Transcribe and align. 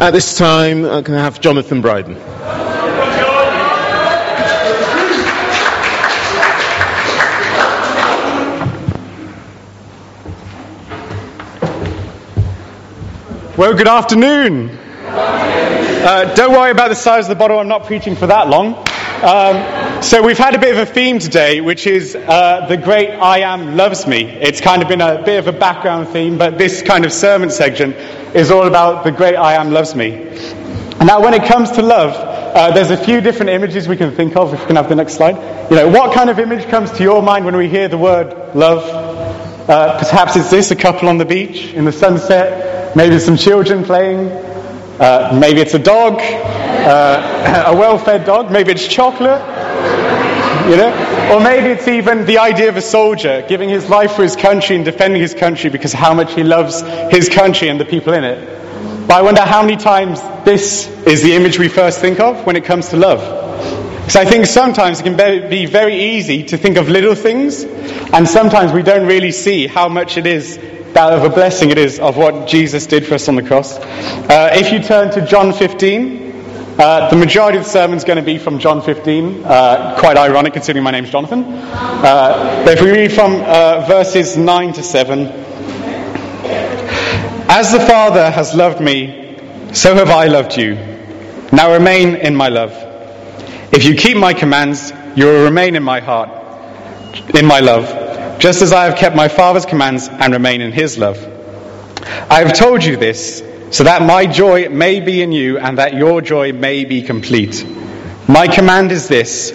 At 0.00 0.12
this 0.12 0.38
time, 0.38 0.86
I 0.86 1.02
can 1.02 1.12
have 1.12 1.42
Jonathan 1.42 1.82
Bryden. 1.82 2.14
Well, 13.58 13.74
good 13.74 13.86
afternoon. 13.86 14.70
Uh, 14.70 16.34
don't 16.34 16.52
worry 16.52 16.70
about 16.70 16.88
the 16.88 16.94
size 16.94 17.26
of 17.26 17.28
the 17.28 17.34
bottle, 17.34 17.58
I'm 17.58 17.68
not 17.68 17.84
preaching 17.84 18.16
for 18.16 18.26
that 18.26 18.48
long. 18.48 18.82
Um, 19.20 20.02
so, 20.02 20.22
we've 20.22 20.38
had 20.38 20.54
a 20.54 20.58
bit 20.58 20.72
of 20.72 20.78
a 20.78 20.90
theme 20.90 21.18
today, 21.18 21.60
which 21.60 21.86
is 21.86 22.16
uh, 22.16 22.64
the 22.70 22.78
great 22.78 23.10
I 23.10 23.40
Am 23.40 23.76
Loves 23.76 24.06
Me. 24.06 24.24
It's 24.24 24.62
kind 24.62 24.80
of 24.80 24.88
been 24.88 25.02
a 25.02 25.22
bit 25.22 25.38
of 25.38 25.46
a 25.46 25.52
background 25.52 26.08
theme, 26.08 26.38
but 26.38 26.56
this 26.56 26.80
kind 26.80 27.04
of 27.04 27.12
sermon 27.12 27.50
section 27.50 27.92
is 28.32 28.50
all 28.50 28.66
about 28.66 29.04
the 29.04 29.10
great 29.10 29.36
I 29.36 29.56
Am 29.56 29.72
Loves 29.72 29.94
Me. 29.94 30.10
Now, 31.04 31.20
when 31.20 31.34
it 31.34 31.44
comes 31.44 31.70
to 31.72 31.82
love, 31.82 32.14
uh, 32.14 32.70
there's 32.70 32.90
a 32.90 32.96
few 32.96 33.20
different 33.20 33.50
images 33.50 33.86
we 33.86 33.98
can 33.98 34.16
think 34.16 34.36
of. 34.36 34.54
If 34.54 34.60
we 34.60 34.66
can 34.68 34.76
have 34.76 34.88
the 34.88 34.94
next 34.94 35.16
slide. 35.16 35.36
You 35.70 35.76
know, 35.76 35.88
what 35.88 36.14
kind 36.14 36.30
of 36.30 36.38
image 36.38 36.66
comes 36.70 36.90
to 36.92 37.02
your 37.02 37.20
mind 37.20 37.44
when 37.44 37.58
we 37.58 37.68
hear 37.68 37.88
the 37.88 37.98
word 37.98 38.54
love? 38.54 38.88
Uh, 39.68 39.98
perhaps 39.98 40.34
it's 40.34 40.48
this 40.48 40.70
a 40.70 40.76
couple 40.76 41.10
on 41.10 41.18
the 41.18 41.26
beach 41.26 41.74
in 41.74 41.84
the 41.84 41.92
sunset, 41.92 42.96
maybe 42.96 43.18
some 43.18 43.36
children 43.36 43.84
playing, 43.84 44.28
uh, 44.98 45.38
maybe 45.38 45.60
it's 45.60 45.74
a 45.74 45.78
dog, 45.78 46.22
uh, 46.86 47.64
a 47.72 47.76
well 47.76 47.98
fed 47.98 48.24
dog, 48.24 48.50
maybe 48.50 48.72
it's 48.72 48.86
chocolate, 48.86 49.40
you 50.68 50.76
know? 50.76 51.30
Or 51.32 51.40
maybe 51.40 51.68
it's 51.68 51.86
even 51.86 52.26
the 52.26 52.38
idea 52.38 52.68
of 52.68 52.76
a 52.76 52.82
soldier 52.82 53.44
giving 53.48 53.68
his 53.68 53.88
life 53.88 54.12
for 54.12 54.22
his 54.22 54.36
country 54.36 54.76
and 54.76 54.84
defending 54.84 55.22
his 55.22 55.34
country 55.34 55.70
because 55.70 55.92
how 55.92 56.14
much 56.14 56.32
he 56.34 56.42
loves 56.42 56.80
his 57.10 57.28
country 57.28 57.68
and 57.68 57.78
the 57.78 57.84
people 57.84 58.12
in 58.12 58.24
it. 58.24 59.06
But 59.06 59.14
I 59.14 59.22
wonder 59.22 59.42
how 59.42 59.62
many 59.62 59.76
times 59.76 60.20
this 60.44 60.88
is 61.06 61.22
the 61.22 61.34
image 61.34 61.58
we 61.58 61.68
first 61.68 62.00
think 62.00 62.20
of 62.20 62.46
when 62.46 62.56
it 62.56 62.64
comes 62.64 62.88
to 62.90 62.96
love. 62.96 63.20
Because 64.00 64.16
I 64.16 64.24
think 64.24 64.46
sometimes 64.46 65.00
it 65.00 65.02
can 65.04 65.16
be 65.48 65.66
very 65.66 66.16
easy 66.16 66.44
to 66.44 66.56
think 66.56 66.76
of 66.76 66.88
little 66.88 67.14
things, 67.14 67.62
and 67.62 68.28
sometimes 68.28 68.72
we 68.72 68.82
don't 68.82 69.06
really 69.06 69.32
see 69.32 69.66
how 69.66 69.88
much 69.88 70.16
it 70.16 70.26
is 70.26 70.58
that 70.94 71.12
of 71.12 71.22
a 71.22 71.28
blessing 71.28 71.70
it 71.70 71.78
is 71.78 72.00
of 72.00 72.16
what 72.16 72.48
Jesus 72.48 72.86
did 72.86 73.06
for 73.06 73.14
us 73.14 73.28
on 73.28 73.36
the 73.36 73.42
cross. 73.42 73.78
Uh, 73.78 74.50
if 74.52 74.72
you 74.72 74.82
turn 74.82 75.12
to 75.12 75.24
John 75.24 75.52
15, 75.52 76.29
uh, 76.80 77.10
the 77.10 77.16
majority 77.16 77.58
of 77.58 77.64
the 77.64 77.70
sermon 77.70 77.98
is 77.98 78.04
going 78.04 78.16
to 78.16 78.22
be 78.22 78.38
from 78.38 78.58
John 78.58 78.80
15. 78.80 79.44
Uh, 79.44 79.96
quite 80.00 80.16
ironic 80.16 80.54
considering 80.54 80.82
my 80.82 80.90
name's 80.90 81.10
Jonathan. 81.10 81.44
Uh, 81.44 82.62
but 82.64 82.78
if 82.78 82.82
we 82.82 82.90
read 82.90 83.12
from 83.12 83.34
uh, 83.42 83.84
verses 83.86 84.38
9 84.38 84.72
to 84.72 84.82
7. 84.82 85.26
As 87.52 87.70
the 87.70 87.80
Father 87.80 88.30
has 88.30 88.54
loved 88.54 88.80
me, 88.80 89.36
so 89.74 89.94
have 89.94 90.08
I 90.08 90.28
loved 90.28 90.56
you. 90.56 90.76
Now 91.52 91.70
remain 91.72 92.16
in 92.16 92.34
my 92.34 92.48
love. 92.48 92.72
If 93.72 93.84
you 93.84 93.94
keep 93.94 94.16
my 94.16 94.32
commands, 94.32 94.90
you 95.16 95.26
will 95.26 95.44
remain 95.44 95.76
in 95.76 95.82
my 95.82 96.00
heart, 96.00 96.30
in 97.34 97.44
my 97.44 97.60
love, 97.60 98.38
just 98.38 98.62
as 98.62 98.72
I 98.72 98.86
have 98.86 98.96
kept 98.96 99.14
my 99.14 99.28
Father's 99.28 99.66
commands 99.66 100.08
and 100.08 100.32
remain 100.32 100.62
in 100.62 100.72
his 100.72 100.96
love. 100.96 101.18
I 102.30 102.42
have 102.42 102.54
told 102.54 102.82
you 102.82 102.96
this 102.96 103.42
so 103.70 103.84
that 103.84 104.02
my 104.02 104.26
joy 104.26 104.68
may 104.68 105.00
be 105.00 105.22
in 105.22 105.32
you 105.32 105.58
and 105.58 105.78
that 105.78 105.94
your 105.94 106.20
joy 106.20 106.52
may 106.52 106.84
be 106.84 107.02
complete. 107.02 107.64
My 108.28 108.48
command 108.48 108.92
is 108.92 109.08
this 109.08 109.52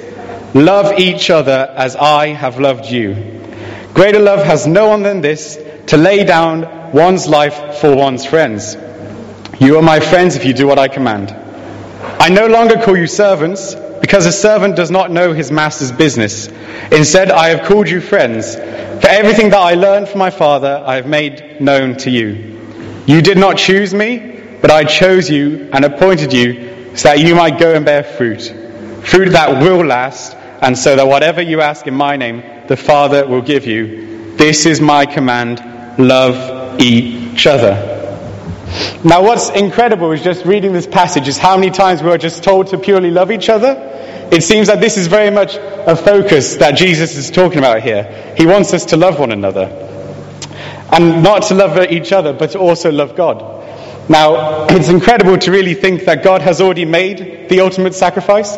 love 0.54 1.00
each 1.00 1.30
other 1.30 1.74
as 1.76 1.96
I 1.96 2.28
have 2.28 2.60
loved 2.60 2.86
you. 2.86 3.42
Greater 3.94 4.20
love 4.20 4.46
has 4.46 4.66
no 4.66 4.88
one 4.88 5.04
than 5.04 5.22
this 5.22 5.60
to 5.88 5.98
lay 5.98 6.24
down 6.24 6.92
one's 6.94 7.28
life 7.28 7.80
for 7.80 7.96
one's 7.96 8.26
friends. 8.26 8.76
You 9.60 9.78
are 9.78 9.82
my 9.82 10.00
friends 10.00 10.36
if 10.36 10.46
you 10.46 10.54
do 10.54 10.68
what 10.68 10.80
I 10.80 10.88
command. 10.88 11.32
I 12.20 12.30
no 12.30 12.48
longer 12.48 12.82
call 12.82 12.98
you 12.98 13.08
servants 13.08 13.76
because 13.76 14.26
a 14.26 14.32
servant 14.32 14.76
does 14.76 14.92
not 14.92 15.12
know 15.12 15.34
his 15.34 15.52
master's 15.52 15.92
business. 15.92 16.48
Instead, 16.92 17.32
I 17.32 17.50
have 17.50 17.68
called 17.68 17.90
you 17.90 18.02
friends. 18.02 18.56
For 18.56 19.08
everything 19.08 19.50
that 19.50 19.60
I 19.60 19.74
learned 19.74 20.08
from 20.08 20.20
my 20.20 20.30
Father, 20.30 20.84
I 20.86 20.96
have 20.96 21.08
made 21.08 21.60
known 21.60 21.98
to 21.98 22.10
you. 22.10 22.65
You 23.06 23.22
did 23.22 23.38
not 23.38 23.58
choose 23.58 23.94
me, 23.94 24.42
but 24.62 24.72
I 24.72 24.84
chose 24.84 25.30
you 25.30 25.70
and 25.72 25.86
appointed 25.86 26.34
you 26.34 26.96
so 26.96 27.10
that 27.10 27.20
you 27.20 27.36
might 27.36 27.60
go 27.60 27.76
and 27.76 27.86
bear 27.86 28.04
fruit. 28.04 28.42
Fruit 29.04 29.30
that 29.30 29.62
will 29.62 29.86
last, 29.86 30.36
and 30.62 30.78
so 30.78 30.96
that 30.96 31.08
whatever 31.08 31.42
you 31.42 31.62
ask 31.62 31.86
in 31.86 31.94
my 31.94 32.18
name, 32.18 32.42
the 32.68 32.78
Father 32.78 33.28
will 33.28 33.42
give 33.42 33.68
you. 33.68 34.36
This 34.38 34.66
is 34.66 34.82
my 34.82 35.06
command 35.06 36.00
love 36.00 36.82
each 36.82 37.46
other. 37.46 37.92
Now, 39.04 39.22
what's 39.24 39.50
incredible 39.52 40.12
is 40.12 40.24
just 40.24 40.46
reading 40.46 40.74
this 40.74 40.88
passage 40.88 41.28
is 41.28 41.38
how 41.38 41.56
many 41.58 41.70
times 41.70 42.02
we 42.02 42.10
are 42.10 42.18
just 42.18 42.44
told 42.44 42.68
to 42.68 42.78
purely 42.80 43.12
love 43.12 43.32
each 43.32 43.50
other. 43.50 43.76
It 44.32 44.42
seems 44.42 44.68
that 44.68 44.82
this 44.82 44.98
is 44.98 45.06
very 45.06 45.30
much 45.30 45.56
a 45.56 45.96
focus 45.96 46.56
that 46.56 46.72
Jesus 46.72 47.16
is 47.16 47.30
talking 47.30 47.60
about 47.60 47.84
here. 47.84 48.34
He 48.36 48.48
wants 48.48 48.74
us 48.74 48.86
to 48.86 48.98
love 48.98 49.20
one 49.20 49.32
another. 49.32 49.86
And 50.96 51.24
not 51.24 51.44
to 51.44 51.56
love 51.56 51.78
each 51.92 52.14
other, 52.14 52.32
but 52.32 52.52
to 52.52 52.60
also 52.60 52.90
love 52.90 53.18
God. 53.18 53.42
Now, 54.08 54.66
it's 54.68 54.88
incredible 54.88 55.38
to 55.40 55.52
really 55.52 55.74
think 55.74 56.06
that 56.06 56.24
God 56.24 56.42
has 56.42 56.62
already 56.62 56.86
made 56.86 57.50
the 57.50 57.60
ultimate 57.62 57.96
sacrifice. 57.96 58.56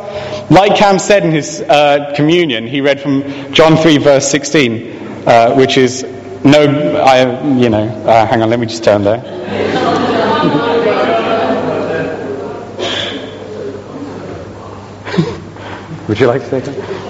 Like 0.52 0.76
Cam 0.76 1.00
said 1.00 1.26
in 1.26 1.31
his 1.31 1.62
uh, 1.62 2.14
communion, 2.16 2.68
he 2.68 2.81
read 2.81 3.02
from 3.02 3.53
John 3.53 3.78
3, 3.78 3.97
verse 3.97 4.30
16, 4.30 5.26
uh, 5.26 5.56
which 5.56 5.78
is, 5.78 6.03
no, 6.44 6.97
I, 6.97 7.58
you 7.58 7.70
know, 7.70 7.88
uh, 7.88 8.28
hang 8.28 8.44
on, 8.44 8.50
let 8.50 8.59
me 8.59 8.68
just 8.68 8.84
turn 8.84 9.03
there. 9.03 9.18
Would 16.08 16.20
you 16.20 16.28
like 16.28 16.44
to 16.44 16.50
take 16.50 16.68
it? 16.68 17.06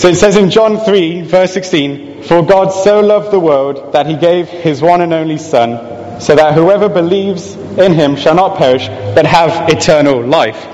So 0.00 0.08
it 0.08 0.14
says 0.14 0.34
in 0.38 0.48
John 0.48 0.80
3, 0.80 1.20
verse 1.20 1.52
16, 1.52 2.22
For 2.22 2.40
God 2.42 2.70
so 2.70 3.00
loved 3.00 3.30
the 3.30 3.38
world 3.38 3.92
that 3.92 4.06
he 4.06 4.16
gave 4.16 4.48
his 4.48 4.80
one 4.80 5.02
and 5.02 5.12
only 5.12 5.36
Son, 5.36 6.18
so 6.22 6.34
that 6.34 6.54
whoever 6.54 6.88
believes 6.88 7.54
in 7.54 7.92
him 7.92 8.16
shall 8.16 8.34
not 8.34 8.56
perish, 8.56 8.88
but 8.88 9.26
have 9.26 9.68
eternal 9.68 10.24
life. 10.24 10.64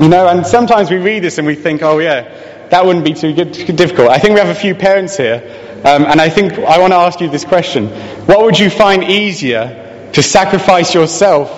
You 0.00 0.08
know, 0.08 0.28
and 0.28 0.46
sometimes 0.46 0.92
we 0.92 0.98
read 0.98 1.24
this 1.24 1.38
and 1.38 1.46
we 1.48 1.56
think, 1.56 1.82
oh 1.82 1.98
yeah, 1.98 2.68
that 2.68 2.86
wouldn't 2.86 3.04
be 3.04 3.14
too 3.14 3.32
difficult. 3.34 4.10
I 4.10 4.18
think 4.18 4.34
we 4.34 4.38
have 4.38 4.56
a 4.56 4.60
few 4.60 4.76
parents 4.76 5.16
here, 5.16 5.42
um, 5.84 6.04
and 6.04 6.20
I 6.20 6.28
think 6.28 6.52
I 6.52 6.78
want 6.78 6.92
to 6.92 6.98
ask 6.98 7.20
you 7.20 7.28
this 7.28 7.44
question. 7.44 7.88
What 8.26 8.44
would 8.44 8.60
you 8.60 8.70
find 8.70 9.02
easier, 9.02 10.10
to 10.12 10.22
sacrifice 10.22 10.94
yourself 10.94 11.50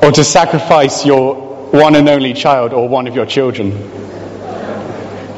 or 0.00 0.12
to 0.12 0.22
sacrifice 0.22 1.04
your 1.04 1.34
one 1.72 1.96
and 1.96 2.08
only 2.08 2.34
child 2.34 2.72
or 2.72 2.88
one 2.88 3.08
of 3.08 3.16
your 3.16 3.26
children? 3.26 3.72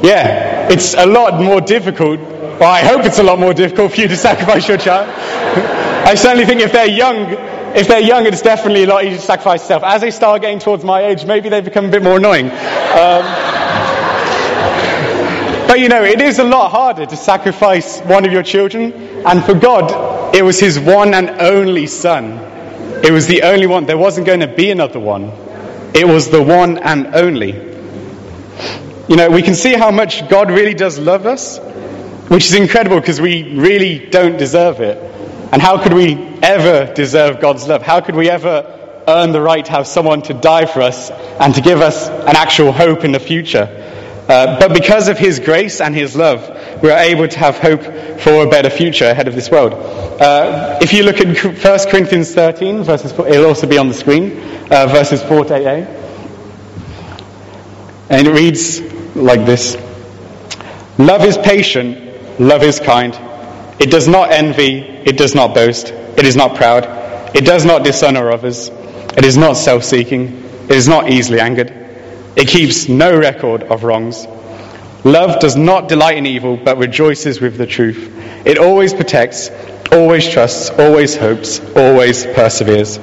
Yeah, 0.03 0.52
it's 0.71 0.93
a 0.93 1.05
lot 1.05 1.41
more 1.41 1.61
difficult. 1.61 2.19
I 2.61 2.81
hope 2.81 3.05
it's 3.05 3.19
a 3.19 3.23
lot 3.23 3.39
more 3.39 3.53
difficult 3.53 3.93
for 3.93 4.01
you 4.01 4.07
to 4.07 4.17
sacrifice 4.17 4.67
your 4.67 4.77
child. 4.77 5.09
I 6.07 6.15
certainly 6.15 6.45
think 6.45 6.61
if 6.61 6.71
they're 6.71 6.85
young, 6.85 7.33
if 7.75 7.87
they're 7.87 8.01
young, 8.01 8.25
it's 8.25 8.41
definitely 8.41 8.83
a 8.83 8.87
lot 8.87 9.03
easier 9.03 9.17
to 9.17 9.23
sacrifice 9.23 9.61
yourself. 9.61 9.83
As 9.83 10.01
they 10.01 10.11
start 10.11 10.41
getting 10.41 10.59
towards 10.59 10.83
my 10.83 11.05
age, 11.05 11.25
maybe 11.25 11.49
they 11.49 11.61
become 11.61 11.85
a 11.85 11.89
bit 11.89 12.03
more 12.03 12.17
annoying. 12.17 12.45
Um, 12.45 12.51
but 15.67 15.79
you 15.79 15.89
know, 15.89 16.03
it 16.03 16.21
is 16.21 16.39
a 16.39 16.43
lot 16.43 16.71
harder 16.71 17.05
to 17.05 17.15
sacrifice 17.15 17.99
one 18.01 18.25
of 18.25 18.31
your 18.31 18.43
children. 18.43 18.93
And 19.25 19.43
for 19.43 19.53
God, 19.53 20.35
it 20.35 20.43
was 20.43 20.59
His 20.59 20.79
one 20.79 21.13
and 21.13 21.29
only 21.41 21.87
Son. 21.87 22.39
It 23.03 23.11
was 23.11 23.27
the 23.27 23.43
only 23.43 23.67
one. 23.67 23.85
There 23.85 23.97
wasn't 23.97 24.27
going 24.27 24.41
to 24.41 24.47
be 24.47 24.71
another 24.71 24.99
one. 24.99 25.31
It 25.93 26.07
was 26.07 26.29
the 26.29 26.41
one 26.41 26.77
and 26.77 27.15
only. 27.15 27.73
You 29.09 29.17
know, 29.17 29.29
we 29.29 29.41
can 29.41 29.53
see 29.53 29.73
how 29.73 29.91
much 29.91 30.29
God 30.29 30.49
really 30.49 30.73
does 30.73 30.97
love 30.97 31.25
us, 31.25 31.57
which 32.29 32.45
is 32.45 32.55
incredible 32.55 33.01
because 33.01 33.19
we 33.19 33.53
really 33.53 33.99
don't 33.99 34.37
deserve 34.37 34.79
it. 34.79 34.97
And 35.51 35.61
how 35.61 35.77
could 35.83 35.91
we 35.91 36.15
ever 36.41 36.93
deserve 36.93 37.41
God's 37.41 37.67
love? 37.67 37.81
How 37.81 37.99
could 37.99 38.15
we 38.15 38.29
ever 38.29 39.03
earn 39.05 39.33
the 39.33 39.41
right 39.41 39.65
to 39.65 39.71
have 39.73 39.87
someone 39.87 40.21
to 40.23 40.33
die 40.33 40.65
for 40.65 40.81
us 40.81 41.11
and 41.11 41.53
to 41.55 41.59
give 41.59 41.81
us 41.81 42.07
an 42.07 42.37
actual 42.37 42.71
hope 42.71 43.03
in 43.03 43.11
the 43.11 43.19
future? 43.19 43.67
Uh, 44.29 44.57
but 44.57 44.73
because 44.73 45.09
of 45.09 45.17
His 45.19 45.41
grace 45.41 45.81
and 45.81 45.93
His 45.93 46.15
love, 46.15 46.81
we 46.81 46.89
are 46.89 46.99
able 46.99 47.27
to 47.27 47.39
have 47.39 47.57
hope 47.57 47.83
for 48.21 48.45
a 48.45 48.49
better 48.49 48.69
future 48.69 49.09
ahead 49.09 49.27
of 49.27 49.35
this 49.35 49.51
world. 49.51 49.73
Uh, 49.73 50.79
if 50.81 50.93
you 50.93 51.03
look 51.03 51.19
at 51.19 51.27
1 51.27 51.91
Corinthians 51.91 52.33
13, 52.33 52.83
verses, 52.83 53.11
it'll 53.11 53.47
also 53.47 53.67
be 53.67 53.77
on 53.77 53.89
the 53.89 53.93
screen, 53.93 54.39
uh, 54.71 54.87
verses 54.87 55.21
4 55.23 55.43
to 55.43 55.53
8a. 55.55 56.02
And 58.13 58.27
it 58.27 58.31
reads 58.31 58.79
like 59.15 59.43
this 59.43 59.75
Love 60.99 61.25
is 61.25 61.35
patient, 61.35 62.39
love 62.39 62.61
is 62.61 62.79
kind. 62.79 63.17
It 63.79 63.89
does 63.89 64.07
not 64.07 64.31
envy, 64.31 64.81
it 64.81 65.17
does 65.17 65.33
not 65.33 65.55
boast, 65.55 65.87
it 65.87 66.23
is 66.23 66.35
not 66.35 66.55
proud, 66.55 66.85
it 67.35 67.43
does 67.43 67.65
not 67.65 67.83
dishonor 67.83 68.29
others, 68.29 68.69
it 69.17 69.25
is 69.25 69.35
not 69.35 69.53
self 69.53 69.83
seeking, 69.83 70.43
it 70.65 70.75
is 70.75 70.87
not 70.87 71.09
easily 71.09 71.39
angered, 71.39 71.71
it 72.35 72.47
keeps 72.47 72.87
no 72.87 73.17
record 73.17 73.63
of 73.63 73.83
wrongs. 73.83 74.27
Love 75.03 75.39
does 75.39 75.55
not 75.55 75.89
delight 75.89 76.17
in 76.17 76.27
evil, 76.27 76.55
but 76.55 76.77
rejoices 76.77 77.41
with 77.41 77.57
the 77.57 77.65
truth. 77.65 78.13
It 78.45 78.59
always 78.59 78.93
protects, 78.93 79.49
always 79.91 80.29
trusts, 80.29 80.69
always 80.69 81.17
hopes, 81.17 81.59
always 81.75 82.27
perseveres. 82.27 82.99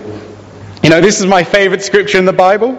You 0.84 0.90
know, 0.90 1.00
this 1.00 1.18
is 1.18 1.26
my 1.26 1.42
favorite 1.42 1.82
scripture 1.82 2.18
in 2.18 2.26
the 2.26 2.32
Bible. 2.32 2.78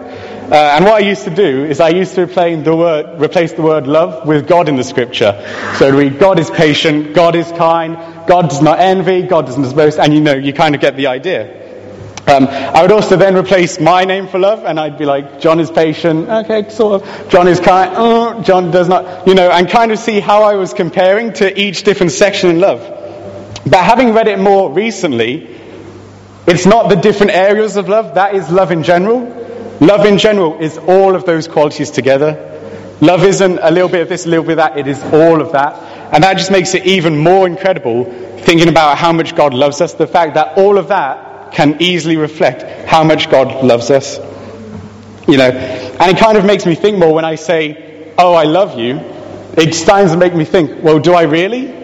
Uh, 0.52 0.74
and 0.76 0.84
what 0.84 0.96
I 0.96 0.98
used 0.98 1.24
to 1.24 1.34
do 1.34 1.64
is 1.64 1.80
I 1.80 1.88
used 1.88 2.14
to 2.16 2.24
replace 2.24 2.62
the, 2.62 2.76
word, 2.76 3.18
replace 3.18 3.52
the 3.52 3.62
word 3.62 3.86
love 3.86 4.28
with 4.28 4.46
God 4.46 4.68
in 4.68 4.76
the 4.76 4.84
scripture. 4.84 5.32
So 5.78 5.90
read, 5.90 6.18
God 6.18 6.38
is 6.38 6.50
patient, 6.50 7.14
God 7.14 7.34
is 7.36 7.50
kind, 7.52 7.96
God 8.28 8.50
does 8.50 8.60
not 8.60 8.78
envy, 8.78 9.22
God 9.22 9.46
doesn't 9.46 9.74
boast, 9.74 9.98
and 9.98 10.12
you 10.12 10.20
know, 10.20 10.34
you 10.34 10.52
kind 10.52 10.74
of 10.74 10.82
get 10.82 10.94
the 10.94 11.06
idea. 11.06 11.62
Um, 12.26 12.48
I 12.48 12.82
would 12.82 12.92
also 12.92 13.16
then 13.16 13.34
replace 13.34 13.80
my 13.80 14.04
name 14.04 14.28
for 14.28 14.38
love, 14.38 14.66
and 14.66 14.78
I'd 14.78 14.98
be 14.98 15.06
like, 15.06 15.40
John 15.40 15.58
is 15.58 15.70
patient, 15.70 16.28
okay, 16.28 16.68
sort 16.68 17.00
of. 17.00 17.28
John 17.30 17.48
is 17.48 17.58
kind, 17.58 17.94
oh, 17.96 18.42
John 18.42 18.70
does 18.70 18.88
not, 18.88 19.26
you 19.26 19.34
know, 19.34 19.50
and 19.50 19.66
kind 19.70 19.90
of 19.90 19.98
see 19.98 20.20
how 20.20 20.42
I 20.42 20.56
was 20.56 20.74
comparing 20.74 21.32
to 21.34 21.58
each 21.58 21.82
different 21.82 22.12
section 22.12 22.50
in 22.50 22.60
love. 22.60 22.80
But 23.64 23.82
having 23.82 24.12
read 24.12 24.28
it 24.28 24.38
more 24.38 24.70
recently, 24.70 25.48
it's 26.46 26.66
not 26.66 26.90
the 26.90 26.96
different 26.96 27.32
areas 27.32 27.78
of 27.78 27.88
love, 27.88 28.16
that 28.16 28.34
is 28.34 28.50
love 28.50 28.70
in 28.70 28.82
general. 28.82 29.41
Love 29.82 30.06
in 30.06 30.16
general 30.16 30.60
is 30.60 30.78
all 30.78 31.16
of 31.16 31.24
those 31.24 31.48
qualities 31.48 31.90
together. 31.90 32.96
Love 33.00 33.24
isn't 33.24 33.58
a 33.60 33.70
little 33.72 33.88
bit 33.88 34.02
of 34.02 34.08
this, 34.08 34.26
a 34.26 34.28
little 34.28 34.44
bit 34.44 34.52
of 34.52 34.58
that, 34.58 34.78
it 34.78 34.86
is 34.86 35.02
all 35.12 35.40
of 35.40 35.50
that. 35.50 35.74
And 36.14 36.22
that 36.22 36.34
just 36.38 36.52
makes 36.52 36.72
it 36.74 36.86
even 36.86 37.18
more 37.18 37.48
incredible 37.48 38.04
thinking 38.04 38.68
about 38.68 38.96
how 38.96 39.12
much 39.12 39.34
God 39.34 39.52
loves 39.52 39.80
us. 39.80 39.94
The 39.94 40.06
fact 40.06 40.34
that 40.34 40.56
all 40.56 40.78
of 40.78 40.86
that 40.88 41.50
can 41.50 41.82
easily 41.82 42.16
reflect 42.16 42.88
how 42.88 43.02
much 43.02 43.28
God 43.28 43.64
loves 43.64 43.90
us. 43.90 44.18
You 45.26 45.36
know, 45.36 45.50
and 45.50 46.16
it 46.16 46.16
kind 46.16 46.38
of 46.38 46.44
makes 46.44 46.64
me 46.64 46.76
think 46.76 46.98
more 46.98 47.12
when 47.12 47.24
I 47.24 47.34
say, 47.34 48.14
Oh, 48.16 48.34
I 48.34 48.44
love 48.44 48.78
you. 48.78 49.00
It 49.56 49.74
starts 49.74 50.12
to 50.12 50.16
make 50.16 50.32
me 50.32 50.44
think, 50.44 50.80
Well, 50.84 51.00
do 51.00 51.12
I 51.12 51.22
really? 51.22 51.74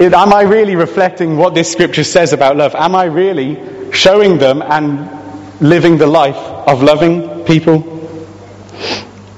Am 0.00 0.32
I 0.32 0.40
really 0.40 0.74
reflecting 0.74 1.36
what 1.36 1.52
this 1.52 1.70
scripture 1.70 2.04
says 2.04 2.32
about 2.32 2.56
love? 2.56 2.74
Am 2.74 2.94
I 2.94 3.04
really 3.04 3.92
showing 3.92 4.38
them 4.38 4.62
and 4.62 5.21
living 5.62 5.96
the 5.96 6.06
life 6.06 6.36
of 6.36 6.82
loving 6.82 7.44
people. 7.44 7.76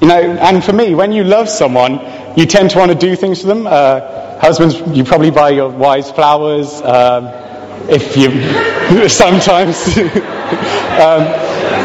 You 0.00 0.08
know, 0.08 0.20
and 0.20 0.64
for 0.64 0.72
me, 0.72 0.94
when 0.94 1.12
you 1.12 1.24
love 1.24 1.48
someone, 1.48 2.00
you 2.36 2.46
tend 2.46 2.70
to 2.70 2.78
want 2.78 2.90
to 2.90 2.98
do 2.98 3.14
things 3.14 3.42
for 3.42 3.46
them. 3.46 3.66
Uh, 3.66 4.38
husbands, 4.40 4.80
you 4.96 5.04
probably 5.04 5.30
buy 5.30 5.50
your 5.50 5.68
wives 5.68 6.10
flowers. 6.10 6.80
Um, 6.82 7.28
if 7.88 8.16
you 8.16 9.08
sometimes, 9.08 9.86
um, 9.98 11.24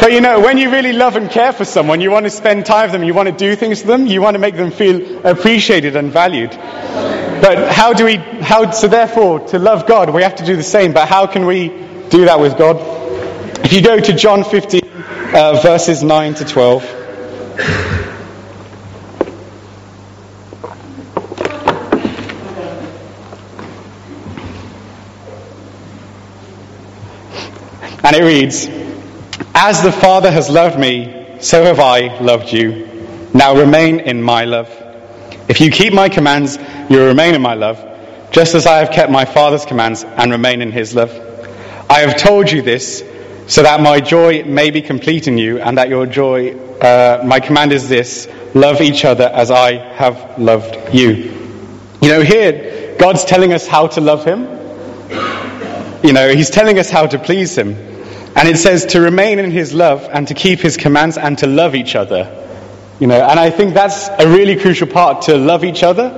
but 0.01 0.11
you 0.13 0.21
know, 0.21 0.39
when 0.39 0.57
you 0.57 0.71
really 0.71 0.93
love 0.93 1.15
and 1.15 1.29
care 1.29 1.51
for 1.51 1.65
someone, 1.65 1.99
you 1.99 2.09
want 2.09 2.25
to 2.25 2.29
spend 2.29 2.65
time 2.65 2.85
with 2.85 2.93
them. 2.93 3.03
You 3.03 3.13
want 3.13 3.27
to 3.27 3.35
do 3.35 3.55
things 3.55 3.81
for 3.81 3.87
them. 3.87 4.07
You 4.07 4.21
want 4.21 4.35
to 4.35 4.39
make 4.39 4.55
them 4.55 4.71
feel 4.71 5.25
appreciated 5.25 5.95
and 5.95 6.11
valued. 6.11 6.51
But 6.51 7.71
how 7.71 7.93
do 7.93 8.05
we? 8.05 8.15
How 8.15 8.71
so? 8.71 8.87
Therefore, 8.87 9.41
to 9.47 9.59
love 9.59 9.87
God, 9.87 10.09
we 10.09 10.23
have 10.23 10.35
to 10.37 10.45
do 10.45 10.55
the 10.55 10.63
same. 10.63 10.93
But 10.93 11.07
how 11.07 11.27
can 11.27 11.45
we 11.45 11.69
do 12.09 12.25
that 12.25 12.39
with 12.39 12.57
God. 12.57 12.98
If 13.63 13.73
you 13.73 13.81
go 13.81 13.99
to 13.99 14.13
John 14.13 14.43
15, 14.43 14.81
uh, 15.33 15.61
verses 15.61 16.01
9 16.01 16.33
to 16.35 16.45
12. 16.45 16.83
And 28.01 28.15
it 28.15 28.23
reads, 28.23 28.67
As 29.53 29.83
the 29.83 29.91
Father 29.91 30.31
has 30.31 30.49
loved 30.49 30.79
me, 30.79 31.37
so 31.41 31.63
have 31.63 31.79
I 31.79 32.17
loved 32.19 32.51
you. 32.51 32.87
Now 33.35 33.55
remain 33.55 33.99
in 33.99 34.23
my 34.23 34.45
love. 34.45 34.67
If 35.47 35.61
you 35.61 35.69
keep 35.69 35.93
my 35.93 36.09
commands, 36.09 36.57
you 36.89 36.97
will 36.97 37.07
remain 37.07 37.35
in 37.35 37.41
my 37.41 37.53
love, 37.53 37.77
just 38.31 38.55
as 38.55 38.65
I 38.65 38.79
have 38.79 38.91
kept 38.91 39.11
my 39.11 39.25
Father's 39.25 39.65
commands 39.65 40.03
and 40.03 40.31
remain 40.31 40.63
in 40.63 40.71
his 40.71 40.95
love. 40.95 41.11
I 41.87 41.99
have 41.99 42.17
told 42.17 42.51
you 42.51 42.63
this 42.63 43.03
so 43.49 43.63
that 43.63 43.81
my 43.81 43.99
joy 43.99 44.43
may 44.43 44.69
be 44.69 44.79
complete 44.79 45.27
in 45.27 45.35
you 45.39 45.59
and 45.59 45.79
that 45.79 45.89
your 45.89 46.05
joy, 46.05 46.53
uh, 46.53 47.23
my 47.25 47.39
command 47.39 47.71
is 47.73 47.89
this 47.89 48.29
love 48.53 48.79
each 48.79 49.05
other 49.05 49.23
as 49.23 49.49
I 49.49 49.71
have 49.95 50.37
loved 50.37 50.93
you. 50.93 51.09
You 51.99 52.09
know, 52.09 52.21
here, 52.21 52.95
God's 52.99 53.25
telling 53.25 53.51
us 53.51 53.67
how 53.67 53.87
to 53.87 54.01
love 54.01 54.23
Him. 54.23 54.43
You 56.03 56.13
know, 56.13 56.29
He's 56.29 56.51
telling 56.51 56.77
us 56.77 56.91
how 56.91 57.07
to 57.07 57.17
please 57.17 57.57
Him. 57.57 57.73
And 58.35 58.47
it 58.47 58.57
says 58.57 58.85
to 58.93 59.01
remain 59.01 59.39
in 59.39 59.49
His 59.49 59.73
love 59.73 60.07
and 60.11 60.27
to 60.27 60.35
keep 60.35 60.59
His 60.59 60.77
commands 60.77 61.17
and 61.17 61.35
to 61.39 61.47
love 61.47 61.73
each 61.73 61.95
other. 61.95 62.35
You 62.99 63.07
know, 63.07 63.19
and 63.19 63.39
I 63.39 63.49
think 63.49 63.73
that's 63.73 64.09
a 64.09 64.27
really 64.27 64.57
crucial 64.57 64.87
part 64.87 65.23
to 65.23 65.37
love 65.37 65.63
each 65.63 65.81
other. 65.81 66.09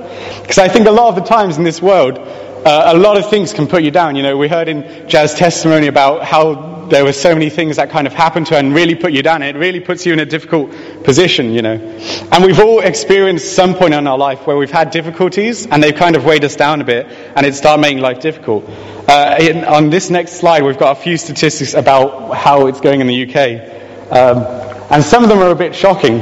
Because 0.42 0.58
I 0.58 0.68
think 0.68 0.86
a 0.86 0.92
lot 0.92 1.08
of 1.08 1.14
the 1.14 1.22
times 1.22 1.56
in 1.56 1.64
this 1.64 1.80
world, 1.80 2.18
uh, 2.18 2.92
a 2.94 2.98
lot 2.98 3.16
of 3.16 3.30
things 3.30 3.54
can 3.54 3.68
put 3.68 3.82
you 3.82 3.90
down. 3.90 4.16
You 4.16 4.22
know, 4.22 4.36
we 4.36 4.48
heard 4.48 4.68
in 4.68 5.08
Jaz's 5.08 5.38
testimony 5.38 5.86
about 5.86 6.24
how 6.24 6.71
there 6.92 7.04
were 7.04 7.12
so 7.14 7.32
many 7.32 7.48
things 7.48 7.76
that 7.76 7.88
kind 7.88 8.06
of 8.06 8.12
happened 8.12 8.46
to 8.48 8.54
her 8.54 8.60
and 8.60 8.74
really 8.74 8.94
put 8.94 9.12
you 9.12 9.22
down. 9.22 9.42
It 9.42 9.56
really 9.56 9.80
puts 9.80 10.04
you 10.04 10.12
in 10.12 10.20
a 10.20 10.26
difficult 10.26 10.70
position, 11.04 11.54
you 11.54 11.62
know. 11.62 11.76
And 12.30 12.44
we've 12.44 12.60
all 12.60 12.80
experienced 12.80 13.56
some 13.56 13.74
point 13.74 13.94
in 13.94 14.06
our 14.06 14.18
life 14.18 14.46
where 14.46 14.58
we've 14.58 14.70
had 14.70 14.90
difficulties 14.90 15.66
and 15.66 15.82
they've 15.82 15.94
kind 15.94 16.16
of 16.16 16.26
weighed 16.26 16.44
us 16.44 16.54
down 16.54 16.82
a 16.82 16.84
bit 16.84 17.06
and 17.06 17.46
it 17.46 17.54
started 17.54 17.80
making 17.80 18.00
life 18.02 18.20
difficult. 18.20 18.68
Uh, 19.08 19.36
in, 19.40 19.64
on 19.64 19.88
this 19.88 20.10
next 20.10 20.32
slide, 20.34 20.64
we've 20.64 20.78
got 20.78 20.98
a 20.98 21.00
few 21.00 21.16
statistics 21.16 21.72
about 21.72 22.34
how 22.34 22.66
it's 22.66 22.82
going 22.82 23.00
in 23.00 23.06
the 23.06 23.22
UK. 23.26 24.12
Um, 24.12 24.44
and 24.92 25.02
some 25.02 25.22
of 25.22 25.30
them 25.30 25.38
are 25.38 25.50
a 25.50 25.56
bit 25.56 25.74
shocking. 25.74 26.20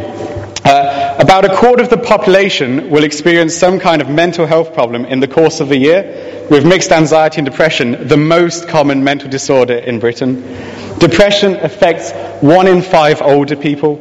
About 1.21 1.45
a 1.45 1.55
quarter 1.55 1.83
of 1.83 1.91
the 1.91 1.99
population 1.99 2.89
will 2.89 3.05
experience 3.05 3.55
some 3.55 3.79
kind 3.79 4.01
of 4.01 4.09
mental 4.09 4.47
health 4.47 4.73
problem 4.73 5.05
in 5.05 5.21
the 5.21 5.29
course 5.29 5.61
of 5.61 5.71
a 5.71 5.77
year, 5.77 6.47
with 6.49 6.65
mixed 6.65 6.91
anxiety 6.91 7.41
and 7.41 7.47
depression 7.47 8.09
the 8.09 8.17
most 8.17 8.69
common 8.69 9.05
mental 9.05 9.29
disorder 9.29 9.75
in 9.75 10.01
Britain. 10.01 10.41
Depression 10.99 11.57
affects 11.57 12.11
one 12.43 12.67
in 12.67 12.81
five 12.81 13.21
older 13.21 13.55
people. 13.55 13.99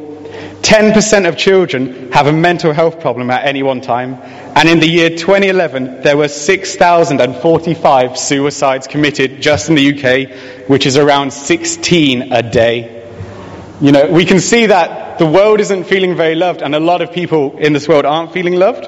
10% 0.62 1.28
of 1.28 1.36
children 1.36 2.10
have 2.10 2.26
a 2.26 2.32
mental 2.32 2.72
health 2.72 3.00
problem 3.00 3.30
at 3.30 3.44
any 3.44 3.62
one 3.62 3.82
time. 3.82 4.14
And 4.56 4.66
in 4.66 4.80
the 4.80 4.88
year 4.88 5.10
2011, 5.10 6.00
there 6.00 6.16
were 6.16 6.28
6,045 6.28 8.18
suicides 8.18 8.86
committed 8.86 9.42
just 9.42 9.68
in 9.68 9.74
the 9.74 9.92
UK, 9.92 10.70
which 10.70 10.86
is 10.86 10.96
around 10.96 11.34
16 11.34 12.32
a 12.32 12.42
day. 12.42 12.96
You 13.82 13.92
know, 13.92 14.06
we 14.10 14.24
can 14.24 14.40
see 14.40 14.64
that 14.66 14.99
the 15.18 15.26
world 15.26 15.60
isn't 15.60 15.84
feeling 15.84 16.16
very 16.16 16.34
loved, 16.34 16.62
and 16.62 16.74
a 16.74 16.80
lot 16.80 17.02
of 17.02 17.12
people 17.12 17.58
in 17.58 17.72
this 17.72 17.88
world 17.88 18.04
aren't 18.04 18.32
feeling 18.32 18.54
loved. 18.54 18.84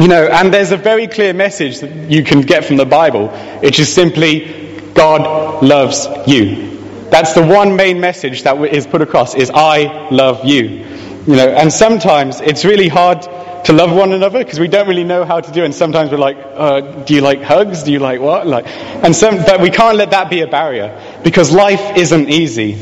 You 0.00 0.08
know, 0.08 0.26
and 0.26 0.52
there's 0.52 0.72
a 0.72 0.76
very 0.76 1.08
clear 1.08 1.34
message 1.34 1.80
that 1.80 2.10
you 2.10 2.24
can 2.24 2.40
get 2.40 2.64
from 2.64 2.76
the 2.76 2.86
Bible, 2.86 3.28
which 3.60 3.78
is 3.78 3.92
simply 3.92 4.80
God 4.94 5.62
loves 5.62 6.08
you. 6.26 6.78
That's 7.10 7.34
the 7.34 7.44
one 7.44 7.76
main 7.76 8.00
message 8.00 8.44
that 8.44 8.62
is 8.64 8.86
put 8.86 9.02
across 9.02 9.34
is 9.34 9.50
I 9.50 10.08
love 10.10 10.44
you. 10.44 10.86
You 11.26 11.36
know, 11.36 11.48
and 11.48 11.72
sometimes 11.72 12.40
it's 12.40 12.64
really 12.64 12.88
hard 12.88 13.22
to 13.64 13.72
love 13.72 13.92
one 13.92 14.12
another 14.12 14.38
because 14.38 14.58
we 14.58 14.68
don't 14.68 14.88
really 14.88 15.04
know 15.04 15.24
how 15.24 15.40
to 15.40 15.52
do 15.52 15.62
it. 15.62 15.66
And 15.66 15.74
sometimes 15.74 16.10
we're 16.10 16.18
like, 16.18 16.38
uh, 16.38 16.80
do 17.04 17.14
you 17.14 17.20
like 17.20 17.42
hugs? 17.42 17.82
Do 17.82 17.92
you 17.92 17.98
like 17.98 18.20
what? 18.20 18.46
Like, 18.46 18.66
and 18.66 19.14
some, 19.14 19.36
but 19.36 19.60
we 19.60 19.70
can't 19.70 19.96
let 19.96 20.12
that 20.12 20.30
be 20.30 20.40
a 20.40 20.46
barrier 20.46 21.20
because 21.22 21.52
life 21.52 21.96
isn't 21.96 22.30
easy. 22.30 22.80